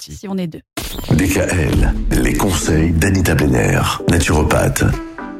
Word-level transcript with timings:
si 0.00 0.28
on 0.28 0.36
est 0.38 0.46
deux. 0.46 0.60
DKL, 1.12 1.92
les 2.22 2.34
conseils 2.34 2.90
d'Anita 2.92 3.34
Benner, 3.34 3.80
naturopathe. 4.10 4.84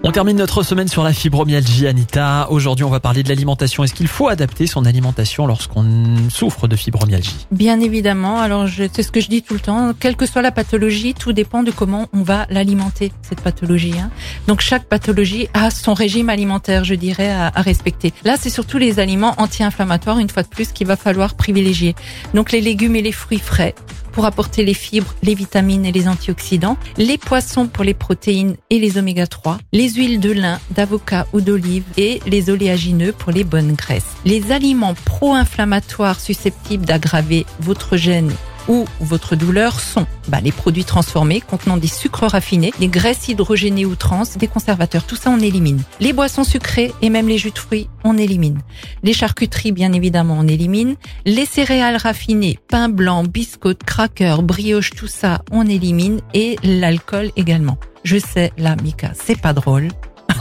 On 0.04 0.12
termine 0.12 0.36
notre 0.36 0.62
semaine 0.62 0.86
sur 0.86 1.02
la 1.02 1.12
fibromyalgie, 1.12 1.88
Anita. 1.88 2.46
Aujourd'hui, 2.50 2.84
on 2.84 2.88
va 2.88 3.00
parler 3.00 3.24
de 3.24 3.28
l'alimentation. 3.28 3.82
Est-ce 3.82 3.92
qu'il 3.94 4.06
faut 4.06 4.28
adapter 4.28 4.68
son 4.68 4.84
alimentation 4.86 5.44
lorsqu'on 5.48 6.14
souffre 6.30 6.68
de 6.68 6.76
fibromyalgie 6.76 7.48
Bien 7.50 7.80
évidemment. 7.80 8.40
Alors, 8.40 8.68
c'est 8.92 9.02
ce 9.02 9.10
que 9.10 9.20
je 9.20 9.28
dis 9.28 9.42
tout 9.42 9.54
le 9.54 9.60
temps. 9.60 9.92
Quelle 9.98 10.14
que 10.14 10.24
soit 10.24 10.40
la 10.40 10.52
pathologie, 10.52 11.14
tout 11.14 11.32
dépend 11.32 11.64
de 11.64 11.72
comment 11.72 12.06
on 12.12 12.22
va 12.22 12.46
l'alimenter, 12.48 13.10
cette 13.22 13.40
pathologie. 13.40 13.94
hein. 13.98 14.10
Donc, 14.46 14.60
chaque 14.60 14.84
pathologie 14.84 15.48
a 15.52 15.68
son 15.72 15.94
régime 15.94 16.28
alimentaire, 16.28 16.84
je 16.84 16.94
dirais, 16.94 17.30
à, 17.32 17.50
à 17.52 17.60
respecter. 17.60 18.12
Là, 18.24 18.36
c'est 18.38 18.50
surtout 18.50 18.78
les 18.78 19.00
aliments 19.00 19.34
anti-inflammatoires, 19.38 20.20
une 20.20 20.30
fois 20.30 20.44
de 20.44 20.48
plus, 20.48 20.70
qu'il 20.70 20.86
va 20.86 20.94
falloir 20.96 21.34
privilégier. 21.34 21.96
Donc, 22.34 22.52
les 22.52 22.60
légumes 22.60 22.94
et 22.94 23.02
les 23.02 23.12
fruits 23.12 23.40
frais 23.40 23.74
pour 24.18 24.26
apporter 24.26 24.64
les 24.64 24.74
fibres, 24.74 25.14
les 25.22 25.36
vitamines 25.36 25.86
et 25.86 25.92
les 25.92 26.08
antioxydants, 26.08 26.76
les 26.96 27.18
poissons 27.18 27.68
pour 27.68 27.84
les 27.84 27.94
protéines 27.94 28.56
et 28.68 28.80
les 28.80 28.98
oméga 28.98 29.28
3, 29.28 29.58
les 29.72 29.90
huiles 29.90 30.18
de 30.18 30.32
lin, 30.32 30.58
d'avocat 30.72 31.28
ou 31.32 31.40
d'olive 31.40 31.84
et 31.96 32.18
les 32.26 32.50
oléagineux 32.50 33.12
pour 33.12 33.30
les 33.30 33.44
bonnes 33.44 33.74
graisses. 33.74 34.16
Les 34.24 34.50
aliments 34.50 34.94
pro-inflammatoires 35.04 36.18
susceptibles 36.18 36.84
d'aggraver 36.84 37.46
votre 37.60 37.96
gène 37.96 38.32
ou 38.68 38.84
votre 39.00 39.36
douleur 39.36 39.80
sont 39.80 40.06
bah, 40.28 40.40
les 40.42 40.52
produits 40.52 40.84
transformés 40.84 41.40
contenant 41.40 41.76
des 41.76 41.88
sucres 41.88 42.26
raffinés, 42.28 42.72
des 42.78 42.88
graisses 42.88 43.28
hydrogénées 43.28 43.86
ou 43.86 43.96
trans, 43.96 44.24
des 44.36 44.46
conservateurs. 44.46 45.04
Tout 45.04 45.16
ça, 45.16 45.30
on 45.30 45.40
élimine. 45.40 45.82
Les 46.00 46.12
boissons 46.12 46.44
sucrées 46.44 46.92
et 47.02 47.10
même 47.10 47.28
les 47.28 47.38
jus 47.38 47.50
de 47.50 47.58
fruits, 47.58 47.88
on 48.04 48.16
élimine. 48.18 48.60
Les 49.02 49.12
charcuteries, 49.12 49.72
bien 49.72 49.92
évidemment, 49.92 50.36
on 50.38 50.46
élimine. 50.46 50.96
Les 51.24 51.46
céréales 51.46 51.96
raffinées, 51.96 52.58
pain 52.68 52.88
blanc, 52.88 53.24
biscottes, 53.24 53.84
crackers, 53.84 54.42
brioche, 54.42 54.90
tout 54.90 55.06
ça, 55.06 55.42
on 55.50 55.66
élimine. 55.66 56.20
Et 56.34 56.56
l'alcool 56.62 57.30
également. 57.36 57.78
Je 58.04 58.18
sais, 58.18 58.52
là, 58.58 58.76
Mika, 58.82 59.12
c'est 59.14 59.40
pas 59.40 59.52
drôle. 59.52 59.88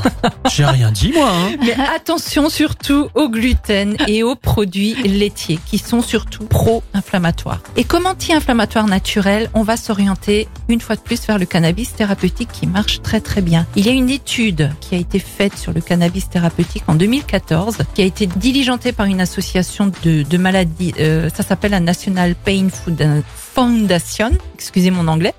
J'ai 0.54 0.66
rien 0.66 0.92
dit, 0.92 1.12
moi. 1.14 1.30
Hein. 1.30 1.58
Mais 1.60 1.76
attention 1.96 2.50
surtout 2.50 3.10
au 3.16 3.30
gluten 3.30 3.98
et 4.08 4.24
aux 4.24 4.36
produits 4.36 4.96
laitiers 5.04 5.60
qui 5.66 5.78
sont 5.78 6.02
surtout 6.02 6.46
pro-inflammatoires. 6.46 7.62
Et 7.76 7.84
comme 7.84 8.06
anti-inflammatoire 8.06 8.88
naturel, 8.88 9.50
on 9.54 9.64
va 9.64 9.78
s'orienter 9.78 10.48
une 10.70 10.82
fois 10.82 10.96
de 10.96 11.02
plus 11.02 11.26
vers 11.26 11.38
le 11.38 11.46
cannabis 11.46 11.94
thérapeutique 11.94 12.50
qui 12.52 12.68
marche 12.68 13.02
très 13.02 13.22
très 13.22 13.42
bien. 13.42 13.66
Il 13.76 13.86
y 13.86 13.90
a 13.90 13.94
une 13.94 14.10
étude 14.10 14.72
qui 14.80 14.96
a 14.96 14.98
été 14.98 15.20
faite 15.20 15.58
sur 15.58 15.74
le 15.74 15.82
cannabis 15.82 16.30
thérapeutique 16.30 16.84
en 16.88 16.96
2014 16.96 17.78
qui 17.94 18.02
a 18.02 18.06
été 18.06 18.28
diligentée 18.28 18.92
par 18.92 19.06
une 19.06 19.22
association 19.22 19.92
de, 20.04 20.38
maladies, 20.38 20.94
euh, 21.00 21.30
ça 21.34 21.44
s'appelle 21.44 21.72
la 21.72 21.80
National 21.80 22.36
Pain 22.36 22.68
Food 22.70 23.24
Foundation, 23.58 24.38
excusez 24.54 24.92
mon 24.92 25.08
anglais, 25.08 25.34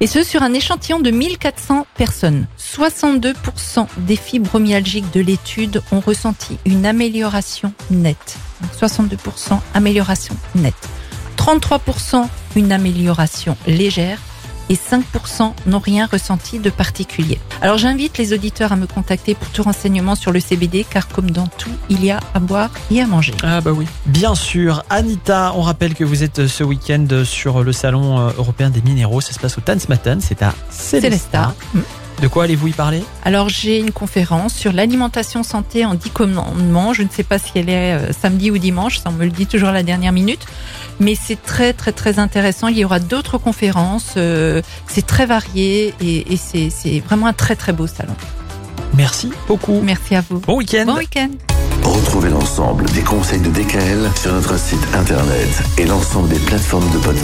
et 0.00 0.08
ce 0.08 0.24
sur 0.24 0.42
un 0.42 0.52
échantillon 0.52 0.98
de 0.98 1.12
1400 1.12 1.86
personnes. 1.96 2.48
62% 2.58 3.86
des 3.98 4.16
fibromyalgiques 4.16 5.12
de 5.12 5.20
l'étude 5.20 5.80
ont 5.92 6.00
ressenti 6.00 6.58
une 6.66 6.84
amélioration 6.84 7.72
nette. 7.92 8.38
Donc 8.60 8.90
62% 8.90 9.60
amélioration 9.72 10.36
nette. 10.56 10.74
33% 11.36 12.26
une 12.56 12.72
amélioration 12.72 13.56
légère 13.68 14.18
et 14.68 14.74
5% 14.74 15.52
n'ont 15.66 15.78
rien 15.78 16.06
ressenti 16.10 16.58
de 16.58 16.70
particulier. 16.70 17.38
Alors 17.60 17.78
j'invite 17.78 18.18
les 18.18 18.32
auditeurs 18.32 18.72
à 18.72 18.76
me 18.76 18.86
contacter 18.86 19.34
pour 19.34 19.48
tout 19.50 19.62
renseignement 19.62 20.14
sur 20.14 20.32
le 20.32 20.40
CBD 20.40 20.84
car 20.88 21.08
comme 21.08 21.30
dans 21.30 21.46
tout, 21.46 21.70
il 21.88 22.04
y 22.04 22.10
a 22.10 22.20
à 22.34 22.40
boire 22.40 22.70
et 22.90 23.00
à 23.00 23.06
manger. 23.06 23.34
Ah 23.42 23.60
bah 23.60 23.72
oui. 23.72 23.86
Bien 24.06 24.34
sûr. 24.34 24.84
Anita, 24.90 25.52
on 25.56 25.62
rappelle 25.62 25.94
que 25.94 26.04
vous 26.04 26.22
êtes 26.22 26.40
euh, 26.40 26.48
ce 26.48 26.64
week-end 26.64 27.06
sur 27.24 27.62
le 27.62 27.72
salon 27.72 28.18
euh, 28.18 28.30
européen 28.38 28.70
des 28.70 28.82
minéraux. 28.82 29.20
Ça 29.20 29.32
se 29.32 29.38
passe 29.38 29.58
au 29.58 29.60
Tanzmatten. 29.60 30.20
C'est 30.20 30.42
à 30.42 30.54
Célestat. 30.70 31.00
Célestat. 31.00 31.54
Mm. 31.74 31.80
De 32.22 32.28
quoi 32.28 32.44
allez-vous 32.44 32.68
y 32.68 32.72
parler? 32.72 33.02
Alors 33.24 33.48
j'ai 33.48 33.78
une 33.78 33.90
conférence 33.90 34.54
sur 34.54 34.72
l'alimentation 34.72 35.42
santé 35.42 35.84
en 35.84 35.94
10 35.94 36.10
commandements. 36.10 36.92
Je 36.92 37.02
ne 37.02 37.08
sais 37.08 37.24
pas 37.24 37.38
si 37.38 37.52
elle 37.56 37.68
est 37.68 37.94
euh, 37.94 38.12
samedi 38.12 38.50
ou 38.50 38.58
dimanche, 38.58 38.98
ça 38.98 39.10
on 39.10 39.12
me 39.12 39.24
le 39.24 39.30
dit 39.30 39.46
toujours 39.46 39.70
à 39.70 39.72
la 39.72 39.82
dernière 39.82 40.12
minute. 40.12 40.46
Mais 41.00 41.14
c'est 41.20 41.40
très 41.42 41.72
très 41.72 41.92
très 41.92 42.18
intéressant. 42.18 42.68
Il 42.68 42.78
y 42.78 42.84
aura 42.84 43.00
d'autres 43.00 43.38
conférences. 43.38 44.14
euh, 44.16 44.62
c'est 44.86 45.06
très 45.06 45.26
varié 45.26 45.94
et, 46.00 46.32
et 46.32 46.36
c'est 46.36 46.70
c'est 46.70 47.00
vraiment 47.00 47.26
un 47.26 47.32
très 47.32 47.56
très 47.56 47.72
beau 47.72 47.86
salon. 47.86 48.14
Merci 48.96 49.30
beaucoup. 49.48 49.80
Merci 49.82 50.14
à 50.14 50.22
vous. 50.28 50.38
Bon 50.40 50.56
week-end. 50.58 50.84
Bon 50.86 50.96
week-end. 50.96 51.30
Retrouvez 51.82 52.30
l'ensemble 52.30 52.84
des 52.92 53.02
conseils 53.02 53.40
de 53.40 53.50
DKL 53.50 54.08
sur 54.16 54.32
notre 54.32 54.58
site 54.58 54.80
internet 54.94 55.48
et 55.76 55.84
l'ensemble 55.84 56.28
des 56.28 56.38
plateformes 56.38 56.88
de 56.92 56.98
podcast. 56.98 57.22